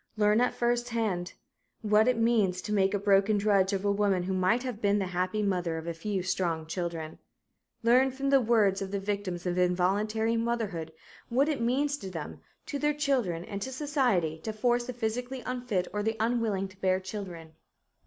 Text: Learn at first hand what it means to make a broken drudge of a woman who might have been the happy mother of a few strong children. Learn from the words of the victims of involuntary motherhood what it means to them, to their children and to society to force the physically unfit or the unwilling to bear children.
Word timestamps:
Learn 0.17 0.41
at 0.41 0.55
first 0.55 0.89
hand 0.89 1.33
what 1.83 2.07
it 2.07 2.17
means 2.17 2.59
to 2.63 2.73
make 2.73 2.95
a 2.95 2.97
broken 2.97 3.37
drudge 3.37 3.71
of 3.71 3.85
a 3.85 3.91
woman 3.91 4.23
who 4.23 4.33
might 4.33 4.63
have 4.63 4.81
been 4.81 4.97
the 4.97 5.05
happy 5.13 5.43
mother 5.43 5.77
of 5.77 5.85
a 5.85 5.93
few 5.93 6.23
strong 6.23 6.65
children. 6.65 7.19
Learn 7.83 8.09
from 8.09 8.31
the 8.31 8.41
words 8.41 8.81
of 8.81 8.89
the 8.89 8.99
victims 8.99 9.45
of 9.45 9.59
involuntary 9.59 10.37
motherhood 10.37 10.91
what 11.29 11.47
it 11.47 11.61
means 11.61 11.97
to 11.99 12.09
them, 12.09 12.41
to 12.65 12.79
their 12.79 12.95
children 12.95 13.45
and 13.45 13.61
to 13.61 13.71
society 13.71 14.39
to 14.39 14.51
force 14.51 14.87
the 14.87 14.93
physically 14.93 15.41
unfit 15.45 15.87
or 15.93 16.01
the 16.01 16.17
unwilling 16.19 16.67
to 16.69 16.81
bear 16.81 16.99
children. 16.99 17.53